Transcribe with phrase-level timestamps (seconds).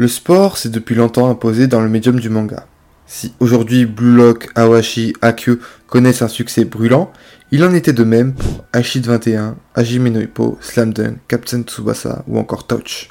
[0.00, 2.64] Le sport s'est depuis longtemps imposé dans le médium du manga.
[3.06, 5.58] Si aujourd'hui Blue Lock, Awashi, Akio
[5.88, 7.12] connaissent un succès brûlant,
[7.50, 12.38] il en était de même pour Ashid 21, Hajime no Slam Dunk, Captain Tsubasa ou
[12.38, 13.10] encore Touch.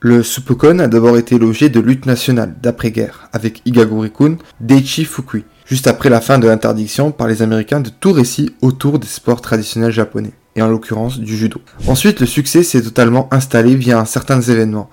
[0.00, 5.86] Le Supukon a d'abord été logé de lutte nationale d'après-guerre avec Igaguri-kun Deichi Fukui, juste
[5.86, 9.92] après la fin de l'interdiction par les Américains de tout récit autour des sports traditionnels
[9.92, 11.60] japonais, et en l'occurrence du judo.
[11.86, 14.90] Ensuite, le succès s'est totalement installé via certains événements,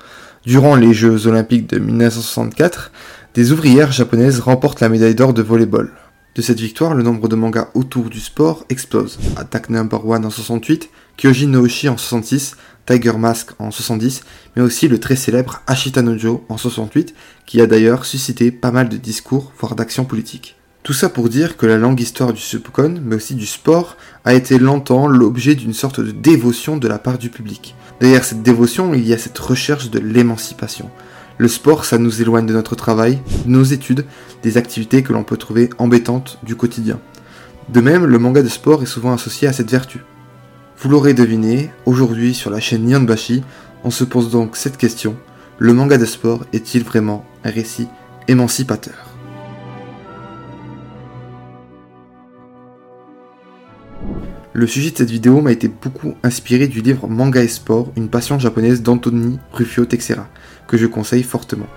[0.48, 2.94] Durant les Jeux olympiques de 1964,
[3.34, 5.92] des ouvrières japonaises remportent la médaille d'or de volleyball.
[6.36, 9.20] De cette victoire, le nombre de mangas autour du sport explose.
[9.36, 12.56] Attack Number One en 68, Kyoji Nooshi en 66,
[12.86, 14.24] Tiger Mask en 70,
[14.56, 17.14] mais aussi le très célèbre Ashita Nojo en 68,
[17.46, 20.56] qui a d'ailleurs suscité pas mal de discours, voire d'actions politiques.
[20.82, 24.34] Tout ça pour dire que la longue histoire du Supukon, mais aussi du sport, a
[24.34, 27.76] été longtemps l'objet d'une sorte de dévotion de la part du public.
[28.00, 30.90] Derrière cette dévotion, il y a cette recherche de l'émancipation.
[31.40, 34.06] Le sport, ça nous éloigne de notre travail, de nos études,
[34.44, 37.00] des activités que l'on peut trouver embêtantes du quotidien.
[37.70, 40.04] De même, le manga de sport est souvent associé à cette vertu.
[40.80, 43.44] Vous l'aurez deviné, aujourd'hui sur la chaîne Nyanbashi,
[43.84, 45.16] on se pose donc cette question,
[45.58, 47.88] le manga de sport est-il vraiment un récit
[48.28, 49.07] émancipateur?
[54.58, 58.10] Le sujet de cette vidéo m'a été beaucoup inspiré du livre Manga et Sport, une
[58.10, 60.28] passion japonaise d'Anthony Rufio Texera,
[60.68, 61.68] que je conseille fortement.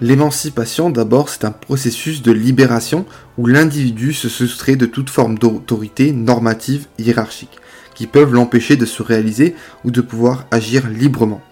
[0.00, 3.04] L'émancipation, d'abord, c'est un processus de libération
[3.36, 7.58] où l'individu se soustrait de toute forme d'autorité normative hiérarchique,
[7.94, 11.42] qui peuvent l'empêcher de se réaliser ou de pouvoir agir librement.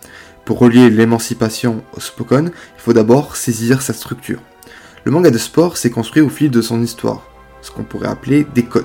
[0.46, 4.40] Pour relier l'émancipation au Spokon, il faut d'abord saisir sa structure.
[5.04, 7.28] Le manga de sport s'est construit au fil de son histoire
[7.62, 8.84] ce qu'on pourrait appeler des codes,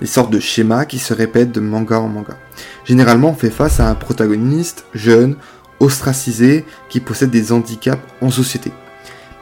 [0.00, 2.36] des sortes de schémas qui se répètent de manga en manga.
[2.84, 5.36] Généralement, on fait face à un protagoniste jeune,
[5.80, 8.72] ostracisé, qui possède des handicaps en société.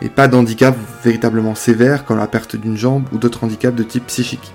[0.02, 4.06] Mais pas d'handicap véritablement sévères comme la perte d'une jambe ou d'autres handicaps de type
[4.06, 4.52] psychique.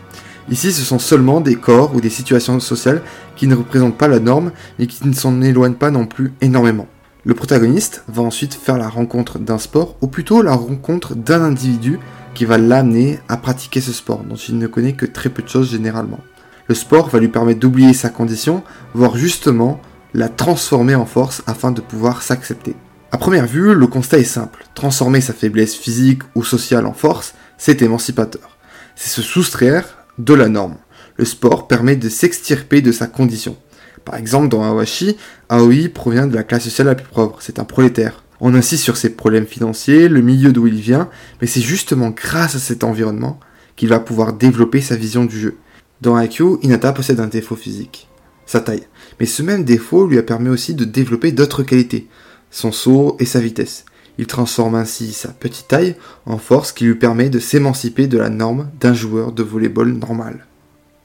[0.50, 3.02] Ici, ce sont seulement des corps ou des situations sociales
[3.36, 6.88] qui ne représentent pas la norme, mais qui ne s'en éloignent pas non plus énormément.
[7.24, 12.00] Le protagoniste va ensuite faire la rencontre d'un sport, ou plutôt la rencontre d'un individu
[12.34, 15.50] qui va l'amener à pratiquer ce sport, dont il ne connaît que très peu de
[15.50, 16.20] choses généralement.
[16.68, 18.64] Le sport va lui permettre d'oublier sa condition,
[18.94, 19.82] voire justement
[20.14, 22.76] la transformer en force afin de pouvoir s'accepter.
[23.12, 24.66] À première vue, le constat est simple.
[24.76, 28.58] Transformer sa faiblesse physique ou sociale en force, c'est émancipateur.
[28.96, 30.76] C'est se soustraire de la norme.
[31.18, 33.58] Le sport permet de s'extirper de sa condition.
[34.06, 35.18] Par exemple, dans Awashi,
[35.50, 38.24] Aoi provient de la classe sociale la plus pauvre, c'est un prolétaire.
[38.42, 41.10] On insiste sur ses problèmes financiers, le milieu d'où il vient,
[41.42, 43.40] mais c'est justement grâce à cet environnement
[43.76, 45.58] qu'il va pouvoir développer sa vision du jeu.
[46.02, 48.08] Dans IQ, Inata possède un défaut physique,
[48.46, 48.88] sa taille.
[49.20, 52.08] Mais ce même défaut lui a permis aussi de développer d'autres qualités,
[52.52, 53.86] son saut et sa vitesse.
[54.18, 55.96] Il transforme ainsi sa petite taille
[56.26, 60.46] en force qui lui permet de s'émanciper de la norme d'un joueur de volleyball normal.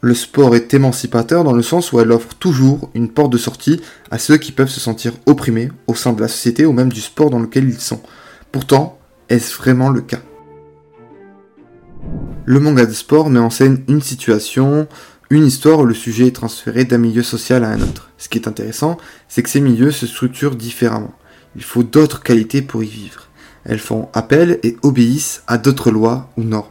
[0.04, 3.80] Le sport est émancipateur dans le sens où elle offre toujours une porte de sortie
[4.10, 7.00] à ceux qui peuvent se sentir opprimés au sein de la société ou même du
[7.00, 8.02] sport dans lequel ils sont.
[8.52, 8.98] Pourtant,
[9.30, 10.20] est-ce vraiment le cas?
[12.44, 14.88] Le manga de sport met en scène une situation,
[15.30, 18.10] une histoire où le sujet est transféré d'un milieu social à un autre.
[18.18, 21.14] Ce qui est intéressant, c'est que ces milieux se structurent différemment.
[21.56, 23.28] Il faut d'autres qualités pour y vivre.
[23.64, 26.68] Elles font appel et obéissent à d'autres lois ou normes.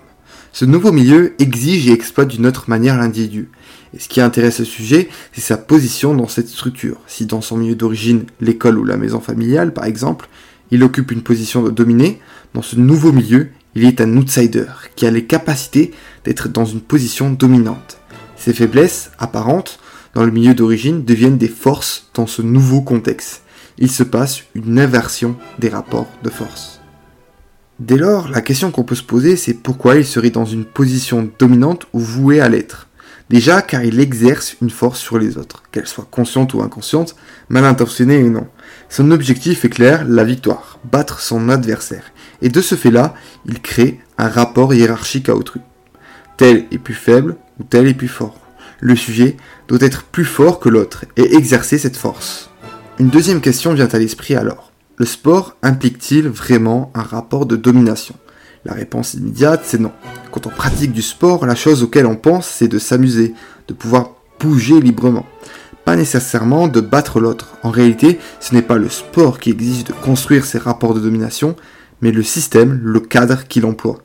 [0.56, 3.50] Ce nouveau milieu exige et exploite d'une autre manière l'individu.
[3.96, 6.97] Et ce qui intéresse le sujet, c'est sa position dans cette structure.
[7.08, 10.30] Si dans son milieu d'origine, l'école ou la maison familiale par exemple,
[10.69, 12.19] il occupe une position de dominé,
[12.53, 15.92] dans ce nouveau milieu, il est un outsider qui a les capacités
[16.24, 17.97] d'être dans une position dominante.
[18.38, 19.80] Ses faiblesses apparentes
[20.13, 23.42] dans le milieu d'origine deviennent des forces dans ce nouveau contexte.
[23.80, 26.82] Il se passe une inversion des rapports de force.
[27.79, 31.29] Dès lors, la question qu'on peut se poser, c'est pourquoi il serait dans une position
[31.39, 32.88] dominante ou voué à l'être.
[33.29, 37.15] Déjà car il exerce une force sur les autres, qu'elle soit consciente ou inconsciente,
[37.50, 38.48] mal intentionnée ou non.
[38.89, 42.03] Son objectif est clair, la victoire, battre son adversaire.
[42.44, 43.15] Et de ce fait-là,
[43.45, 45.62] il crée un rapport hiérarchique à autrui.
[46.38, 48.39] Tel est plus faible ou tel est plus fort.
[48.81, 49.38] Le sujet
[49.68, 52.51] doit être plus fort que l'autre et exercer cette force.
[53.00, 54.73] Une deuxième question vient à l'esprit alors.
[54.95, 58.13] Le sport implique-t-il vraiment un rapport de domination?
[58.63, 59.92] La réponse immédiate, c'est non.
[60.31, 63.34] Quand on pratique du sport, la chose auquel on pense, c'est de s'amuser,
[63.68, 65.25] de pouvoir bouger librement.
[65.84, 67.57] Pas nécessairement de battre l'autre.
[67.63, 71.56] En réalité, ce n'est pas le sport qui exige de construire ces rapports de domination,
[72.01, 73.98] mais le système, le cadre qu'il emploie.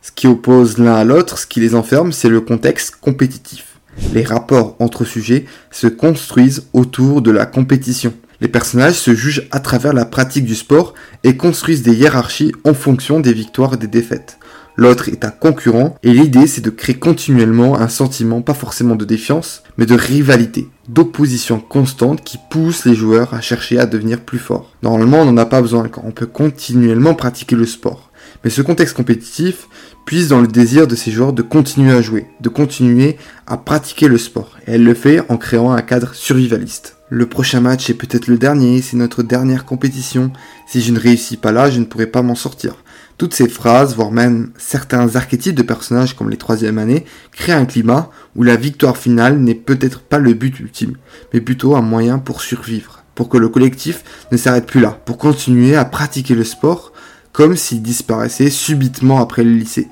[0.00, 3.78] Ce qui oppose l'un à l'autre, ce qui les enferme, c'est le contexte compétitif.
[4.12, 8.14] Les rapports entre sujets se construisent autour de la compétition.
[8.40, 10.94] Les personnages se jugent à travers la pratique du sport
[11.24, 14.38] et construisent des hiérarchies en fonction des victoires et des défaites.
[14.78, 19.06] L'autre est un concurrent et l'idée c'est de créer continuellement un sentiment pas forcément de
[19.06, 24.38] défiance, mais de rivalité, d'opposition constante qui pousse les joueurs à chercher à devenir plus
[24.38, 24.72] forts.
[24.82, 28.05] Normalement on n'en a pas besoin quand on peut continuellement pratiquer le sport.
[28.44, 29.68] Mais ce contexte compétitif
[30.04, 34.08] puise dans le désir de ces joueurs de continuer à jouer, de continuer à pratiquer
[34.08, 34.56] le sport.
[34.66, 36.96] Et elle le fait en créant un cadre survivaliste.
[37.08, 40.32] Le prochain match est peut-être le dernier, c'est notre dernière compétition.
[40.66, 42.74] Si je ne réussis pas là, je ne pourrai pas m'en sortir.
[43.18, 47.64] Toutes ces phrases, voire même certains archétypes de personnages comme les troisième années, créent un
[47.64, 50.96] climat où la victoire finale n'est peut-être pas le but ultime,
[51.32, 54.02] mais plutôt un moyen pour survivre, pour que le collectif
[54.32, 56.92] ne s'arrête plus là, pour continuer à pratiquer le sport
[57.36, 59.88] comme s'il disparaissait subitement après le lycée.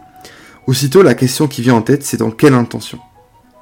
[0.67, 2.99] Aussitôt la question qui vient en tête, c'est dans quelle intention?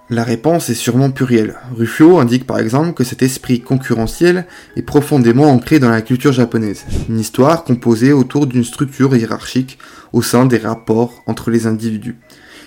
[0.08, 1.56] La réponse est sûrement plurielle.
[1.76, 4.46] Ruffio indique par exemple que cet esprit concurrentiel
[4.76, 9.79] est profondément ancré dans la culture japonaise, une histoire composée autour d'une structure hiérarchique
[10.12, 12.19] au sein des rapports entre les individus.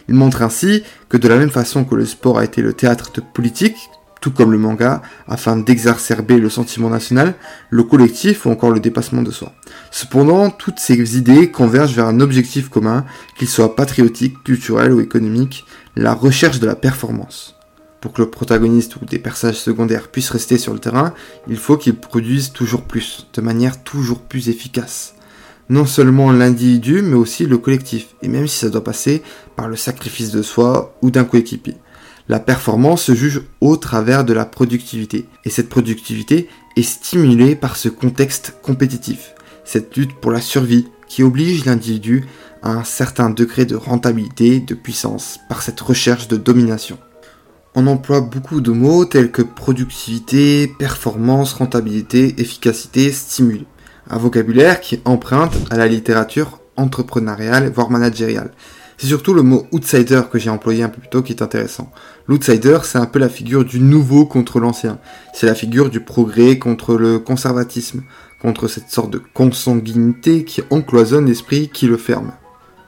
[0.09, 3.13] Il montre ainsi que de la même façon que le sport a été le théâtre
[3.13, 3.77] de politique,
[4.25, 7.35] tout comme le manga, afin d'exacerber le sentiment national,
[7.69, 9.53] le collectif ou encore le dépassement de soi.
[9.91, 13.05] Cependant, toutes ces idées convergent vers un objectif commun,
[13.37, 17.55] qu'il soit patriotique, culturel ou économique, la recherche de la performance.
[18.01, 21.13] Pour que le protagoniste ou des personnages secondaires puissent rester sur le terrain,
[21.47, 25.13] il faut qu'ils produisent toujours plus, de manière toujours plus efficace.
[25.69, 29.21] Non seulement l'individu, mais aussi le collectif, et même si ça doit passer
[29.55, 31.75] par le sacrifice de soi ou d'un coéquipier.
[32.27, 37.75] La performance se juge au travers de la productivité, et cette productivité est stimulée par
[37.75, 42.25] ce contexte compétitif, cette lutte pour la survie qui oblige l'individu
[42.63, 46.97] un certain degré de rentabilité, de puissance, par cette recherche de domination.
[47.75, 53.67] On emploie beaucoup de mots tels que productivité, performance, rentabilité, efficacité, stimuli.
[54.09, 58.51] Un vocabulaire qui emprunte à la littérature entrepreneuriale, voire managériale.
[58.97, 61.91] C'est surtout le mot outsider que j'ai employé un peu plus tôt qui est intéressant.
[62.27, 64.99] L'outsider, c'est un peu la figure du nouveau contre l'ancien.
[65.33, 68.03] C'est la figure du progrès contre le conservatisme,
[68.41, 72.31] contre cette sorte de consanguinité qui encloisonne l'esprit qui le ferme.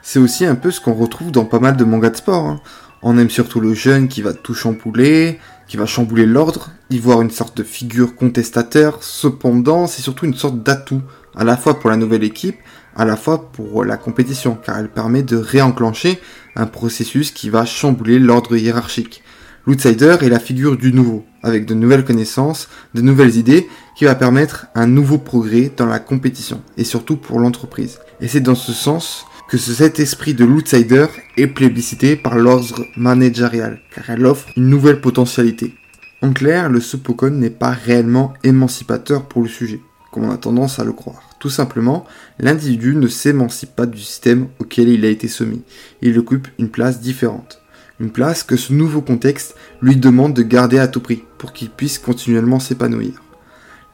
[0.02, 2.46] C'est aussi un peu ce qu'on retrouve dans pas mal de mangas de sport.
[2.46, 2.62] Hein.
[3.02, 7.22] On aime surtout le jeune qui va tout chambouler, qui va chambouler l'ordre, y voir
[7.22, 9.04] une sorte de figure contestateur.
[9.04, 11.02] Cependant, c'est surtout une sorte d'atout,
[11.36, 12.58] à la fois pour la nouvelle équipe,
[12.98, 16.20] à la fois pour la compétition, car elle permet de réenclencher
[16.56, 19.24] un processus qui va chambouler l'ordre hiérarchique.
[19.68, 24.16] L'outsider est la figure du nouveau, avec de nouvelles connaissances, de nouvelles idées, qui va
[24.16, 28.00] permettre un nouveau progrès dans la compétition, et surtout pour l'entreprise.
[28.20, 31.06] Et c'est dans ce sens que cet esprit de l'outsider
[31.38, 35.76] est plébiscité par l'ordre managérial, car elle offre une nouvelle potentialité.
[36.22, 40.80] En clair, le Supokon n'est pas réellement émancipateur pour le sujet, comme on a tendance
[40.80, 41.27] à le croire.
[41.40, 42.06] Tout simplement,
[42.40, 45.62] l'individu ne s'émancipe pas du système auquel il a été soumis.
[46.02, 47.62] Il occupe une place différente.
[48.00, 51.70] Une place que ce nouveau contexte lui demande de garder à tout prix pour qu'il
[51.70, 53.22] puisse continuellement s'épanouir.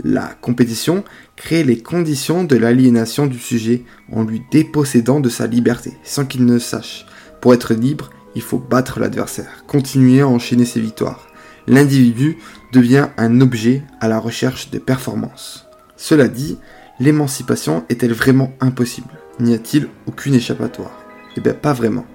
[0.03, 1.03] La compétition
[1.35, 6.45] crée les conditions de l'aliénation du sujet en lui dépossédant de sa liberté, sans qu'il
[6.45, 7.05] ne sache.
[7.41, 11.27] Pour être libre, il faut battre l'adversaire, continuer à enchaîner ses victoires.
[11.67, 12.37] L'individu
[12.73, 15.67] devient un objet à la recherche de performance.
[15.95, 16.57] Cela dit,
[17.03, 19.19] l'émancipation est-elle vraiment impossible?
[19.41, 21.03] N'y a-t-il aucune échappatoire?
[21.35, 22.05] Eh bien pas vraiment.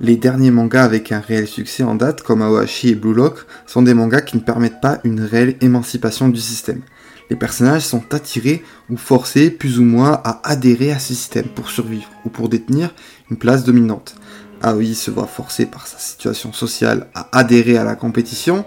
[0.00, 3.82] Les derniers mangas avec un réel succès en date, comme Aohashi et Blue Lock, sont
[3.82, 6.82] des mangas qui ne permettent pas une réelle émancipation du système.
[7.28, 11.70] Les personnages sont attirés ou forcés plus ou moins à adhérer à ce système pour
[11.70, 12.92] survivre ou pour détenir
[13.30, 14.16] une place dominante.
[14.62, 18.64] Aoi se voit forcé par sa situation sociale à adhérer à la compétition,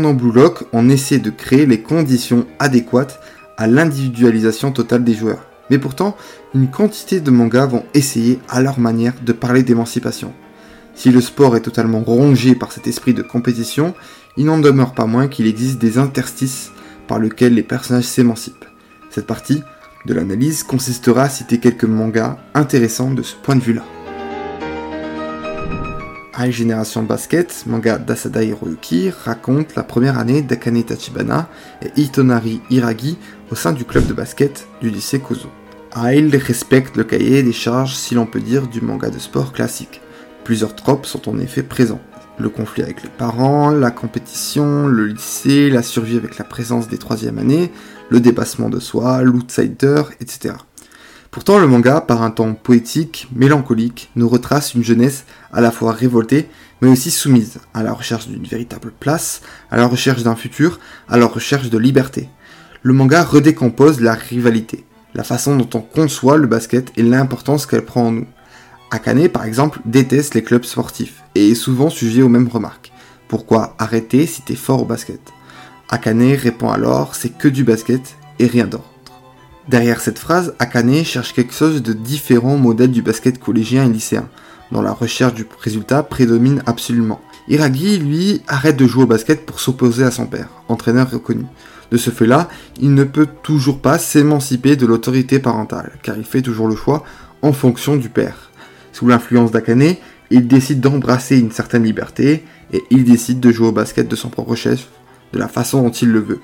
[0.00, 3.20] dans Blue Lock, on essaie de créer les conditions adéquates
[3.56, 5.46] à l'individualisation totale des joueurs.
[5.70, 6.16] Mais pourtant,
[6.54, 10.32] une quantité de mangas vont essayer à leur manière de parler d'émancipation.
[10.94, 13.94] Si le sport est totalement rongé par cet esprit de compétition,
[14.36, 16.72] il n'en demeure pas moins qu'il existe des interstices
[17.06, 18.66] par lesquels les personnages s'émancipent.
[19.10, 19.62] Cette partie
[20.06, 23.84] de l'analyse consistera à citer quelques mangas intéressants de ce point de vue-là.
[26.42, 31.48] High Generation Basket, manga d'Asada Hiroyuki, raconte la première année d'Akane Tachibana
[31.82, 33.16] et Itonari Hiragi
[33.52, 35.48] au sein du club de basket du lycée Kozo.
[35.94, 40.00] High respecte le cahier des charges, si l'on peut dire, du manga de sport classique.
[40.42, 42.00] Plusieurs tropes sont en effet présents.
[42.38, 46.98] Le conflit avec les parents, la compétition, le lycée, la survie avec la présence des
[46.98, 47.70] troisième années,
[48.08, 50.54] le dépassement de soi, l'outsider, etc.
[51.32, 55.92] Pourtant, le manga, par un ton poétique, mélancolique, nous retrace une jeunesse à la fois
[55.92, 56.46] révoltée,
[56.82, 61.16] mais aussi soumise, à la recherche d'une véritable place, à la recherche d'un futur, à
[61.16, 62.28] la recherche de liberté.
[62.82, 64.84] Le manga redécompose la rivalité,
[65.14, 68.26] la façon dont on conçoit le basket et l'importance qu'elle prend en nous.
[68.90, 72.92] Akane, par exemple, déteste les clubs sportifs et est souvent sujet aux mêmes remarques.
[73.28, 75.32] Pourquoi arrêter si t'es fort au basket?
[75.88, 78.91] Akane répond alors c'est que du basket et rien d'autre.
[79.68, 83.88] Derrière cette phrase, Akane cherche quelque chose de différent au modèle du basket collégien et
[83.88, 84.28] lycéen,
[84.72, 87.20] dont la recherche du résultat prédomine absolument.
[87.48, 91.44] Iragi, lui, arrête de jouer au basket pour s'opposer à son père, entraîneur reconnu.
[91.92, 92.48] De ce fait-là,
[92.80, 97.04] il ne peut toujours pas s'émanciper de l'autorité parentale, car il fait toujours le choix
[97.42, 98.50] en fonction du père.
[98.92, 99.94] Sous l'influence d'Akane,
[100.30, 104.28] il décide d'embrasser une certaine liberté, et il décide de jouer au basket de son
[104.28, 104.88] propre chef,
[105.32, 106.40] de la façon dont il le veut.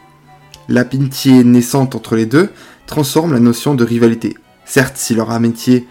[0.69, 2.51] L'amitié naissante entre les deux
[2.87, 4.37] transforme la notion de rivalité.
[4.67, 5.87] Certes, si leur amitié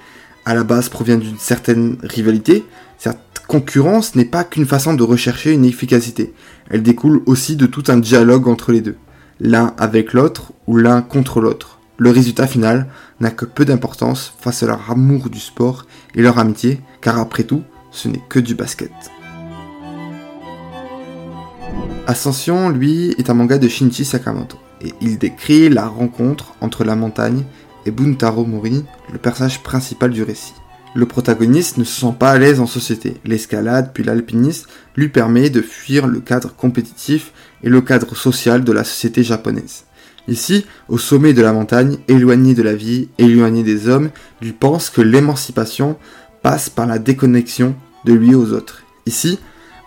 [0.46, 2.64] à la base provient d'une certaine rivalité,
[3.00, 3.18] cette
[3.48, 6.32] concurrence n'est pas qu'une façon de rechercher une efficacité.
[6.70, 8.98] Elle découle aussi de tout un dialogue entre les deux,
[9.40, 11.80] l'un avec l'autre ou l'un contre l'autre.
[11.98, 12.88] Le résultat final
[13.20, 17.46] n'a que peu d'importance face à leur amour du sport et leur amitié, car après
[17.46, 18.92] tout, ce n'est que du basket.
[22.06, 26.96] Ascension, lui, est un manga de Shinichi Sakamoto et il décrit la rencontre entre la
[26.96, 27.44] montagne
[27.86, 30.54] et Buntaro Mori, le personnage principal du récit.
[30.96, 33.18] Le protagoniste ne se sent pas à l'aise en société.
[33.24, 38.72] L'escalade puis l'alpinisme lui permet de fuir le cadre compétitif et le cadre social de
[38.72, 39.84] la société japonaise.
[40.28, 44.10] Ici, au sommet de la montagne, éloigné de la vie, éloigné des hommes,
[44.42, 45.98] lui pense que l'émancipation
[46.42, 48.84] passe par la déconnexion de lui aux autres.
[49.06, 49.40] Ici,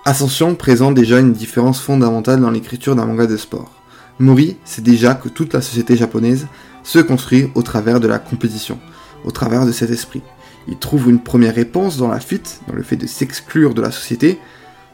[0.06, 3.79] Ascension présente déjà une différence fondamentale dans l'écriture d'un manga de sport.
[4.20, 6.46] Mori sait déjà que toute la société japonaise
[6.82, 8.78] se construit au travers de la compétition,
[9.24, 10.20] au travers de cet esprit.
[10.68, 13.90] Il trouve une première réponse dans la fuite, dans le fait de s'exclure de la
[13.90, 14.38] société.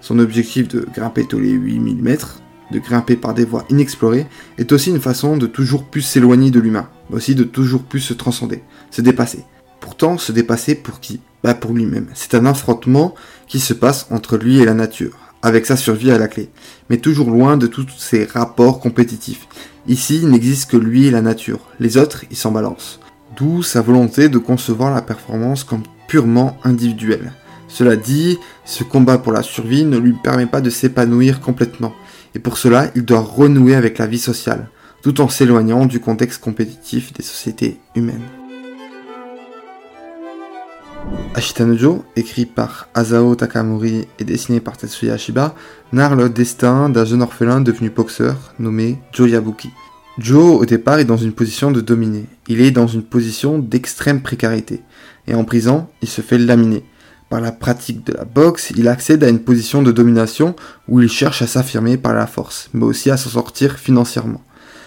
[0.00, 2.40] Son objectif de grimper tous les 8000 mètres,
[2.70, 4.28] de grimper par des voies inexplorées,
[4.58, 8.00] est aussi une façon de toujours plus s'éloigner de l'humain, mais aussi de toujours plus
[8.00, 9.44] se transcender, se dépasser.
[9.80, 11.20] Pourtant, se dépasser pour qui?
[11.42, 12.06] Bah pour lui-même.
[12.14, 13.14] C'est un affrontement
[13.48, 16.50] qui se passe entre lui et la nature avec sa survie à la clé,
[16.90, 19.46] mais toujours loin de tous ces rapports compétitifs.
[19.86, 22.98] Ici, il n'existe que lui et la nature, les autres, ils s'en balancent.
[23.36, 27.32] D'où sa volonté de concevoir la performance comme purement individuelle.
[27.68, 31.92] Cela dit, ce combat pour la survie ne lui permet pas de s'épanouir complètement,
[32.34, 34.68] et pour cela, il doit renouer avec la vie sociale,
[35.00, 38.35] tout en s'éloignant du contexte compétitif des sociétés humaines.
[41.34, 45.54] Ashitanojo, écrit par Asao Takamori et dessiné par Tetsuya Ashiba,
[45.92, 49.70] narre le destin d'un jeune orphelin devenu boxeur nommé Joe Yabuki.
[50.18, 52.24] Joe, au départ, est dans une position de dominer.
[52.48, 54.82] Il est dans une position d'extrême précarité.
[55.26, 56.84] Et en prison, il se fait laminer.
[57.28, 60.56] Par la pratique de la boxe, il accède à une position de domination
[60.88, 64.42] où il cherche à s'affirmer par la force, mais aussi à s'en sortir financièrement.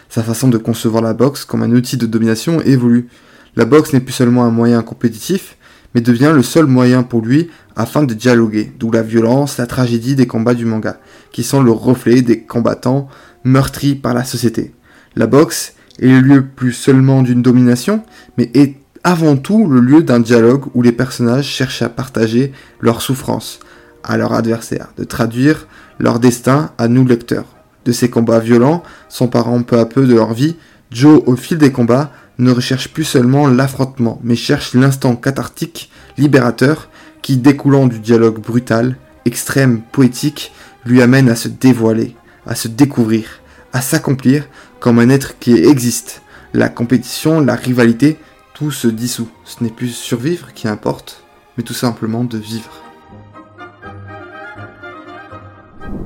[0.10, 3.10] Sa façon de concevoir la boxe comme un outil de domination évolue.
[3.56, 5.58] La boxe n'est plus seulement un moyen compétitif,
[5.94, 10.16] mais devient le seul moyen pour lui afin de dialoguer, d'où la violence, la tragédie
[10.16, 11.00] des combats du manga,
[11.32, 13.08] qui sont le reflet des combattants
[13.44, 14.74] meurtris par la société.
[15.16, 18.04] La boxe est le lieu plus seulement d'une domination,
[18.38, 23.02] mais est avant tout le lieu d'un dialogue où les personnages cherchent à partager leurs
[23.02, 23.60] souffrances
[24.04, 25.68] à leur adversaire, de traduire
[26.00, 27.46] leur destin à nous lecteurs.
[27.86, 30.58] De ces combats violents, s'emparant peu à peu de leur vie,
[30.92, 36.90] Joe, au fil des combats, ne recherche plus seulement l'affrontement, mais cherche l'instant cathartique, libérateur,
[37.22, 40.54] qui, découlant du dialogue brutal, extrême, poétique,
[40.86, 42.16] lui amène à se dévoiler,
[42.48, 43.42] à se découvrir,
[43.74, 44.48] à s'accomplir
[44.80, 46.22] comme un être qui existe.
[46.54, 48.18] La compétition, la rivalité,
[48.54, 49.30] tout se dissout.
[49.44, 51.24] Ce n'est plus survivre qui importe,
[51.58, 52.84] mais tout simplement de vivre.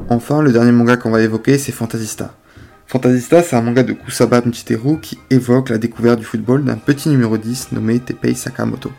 [0.09, 2.35] Enfin, le dernier manga qu'on va évoquer, c'est Fantasista.
[2.93, 7.09] Fantasista, c'est un manga de Kusaba Michiteru qui évoque la découverte du football d'un petit
[7.09, 8.91] numéro 10 nommé Tepei Sakamoto.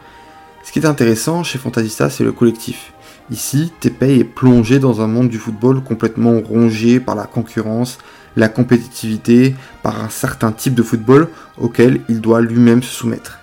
[0.65, 2.93] Ce qui est intéressant chez Fantasista, c'est le collectif.
[3.31, 7.99] Ici, Tepei est plongé dans un monde du football complètement rongé par la concurrence,
[8.35, 13.39] la compétitivité, par un certain type de football auquel il doit lui-même se soumettre.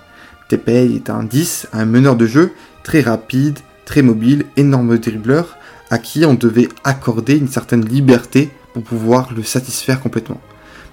[0.50, 2.52] Tepei est un 10, un meneur de jeu,
[2.84, 5.56] très rapide, très mobile, énorme dribbleur,
[5.90, 10.42] à qui on devait accorder une certaine liberté pour pouvoir le satisfaire complètement.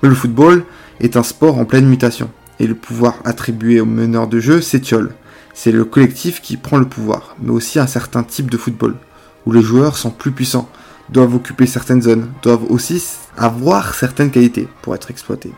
[0.03, 0.65] Mais le football
[1.01, 2.31] est un sport en pleine mutation,
[2.61, 5.15] et le pouvoir attribué au meneur de jeu s'étiole.
[5.55, 8.97] C'est le collectif qui prend le pouvoir, mais aussi un certain type de football,
[9.47, 10.69] où les joueurs sont plus puissants,
[11.11, 13.03] doivent occuper certaines zones, doivent aussi
[13.37, 15.53] avoir certaines qualités pour être exploités.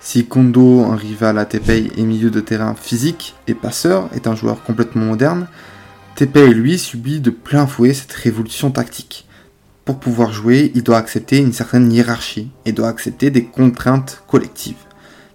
[0.00, 4.34] Si Kondo, un rival à Tepei et milieu de terrain physique et passeur, est un
[4.34, 5.46] joueur complètement moderne,
[6.16, 9.26] Tepei lui subit de plein fouet cette révolution tactique.
[9.84, 14.76] Pour pouvoir jouer, il doit accepter une certaine hiérarchie et doit accepter des contraintes collectives.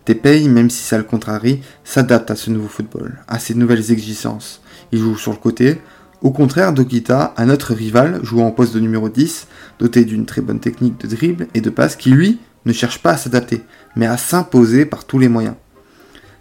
[0.06, 4.62] Tepei, même si ça le contrarie, s'adapte à ce nouveau football, à ces nouvelles exigences.
[4.94, 5.82] Il joue sur le côté,
[6.22, 9.48] au contraire d'Okita, un autre rival jouant en poste de numéro 10,
[9.80, 13.12] doté d'une très bonne technique de dribble et de passe qui lui ne cherche pas
[13.12, 13.64] à s'adapter,
[13.98, 15.56] mais à s'imposer par tous les moyens.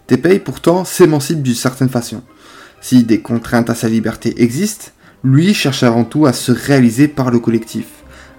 [0.07, 2.23] Tepei pourtant s'émancipe d'une certaine façon.
[2.79, 4.91] Si des contraintes à sa liberté existent,
[5.23, 7.87] lui cherche avant tout à se réaliser par le collectif,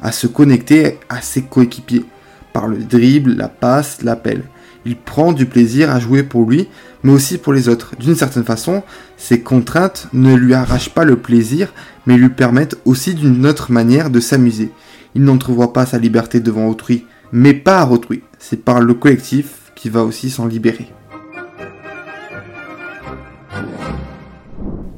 [0.03, 2.05] à se connecter à ses coéquipiers,
[2.53, 4.43] par le dribble, la passe, l'appel.
[4.85, 6.69] Il prend du plaisir à jouer pour lui,
[7.03, 7.95] mais aussi pour les autres.
[7.99, 8.83] D'une certaine façon,
[9.17, 11.73] ces contraintes ne lui arrachent pas le plaisir,
[12.07, 14.71] mais lui permettent aussi d'une autre manière de s'amuser.
[15.15, 18.23] Il n'entrevoit pas sa liberté devant autrui, mais pas autrui.
[18.39, 20.89] C'est par le collectif qui va aussi s'en libérer.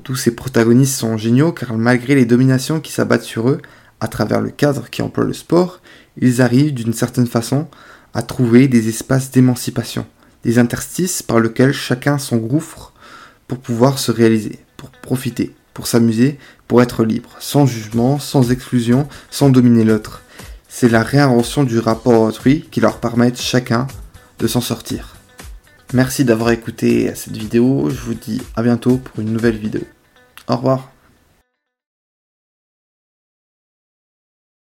[0.02, 3.61] Tous ces protagonistes sont géniaux car malgré les dominations qui s'abattent sur eux,
[4.00, 5.80] à travers le cadre qui emploie le sport,
[6.16, 7.69] ils arrivent d'une certaine façon
[8.14, 10.07] à trouver des espaces d'émancipation,
[10.45, 12.92] des interstices par lesquels chacun s'engouffre
[13.47, 16.38] pour pouvoir se réaliser, pour profiter, pour s'amuser,
[16.69, 20.23] pour être libre, sans jugement, sans exclusion, sans dominer l'autre.
[20.69, 23.87] C'est la réinvention du rapport autrui qui leur permet chacun
[24.38, 25.16] de s'en sortir.
[25.92, 29.83] Merci d'avoir écouté cette vidéo, je vous dis à bientôt pour une nouvelle vidéo.
[30.47, 31.00] Au revoir.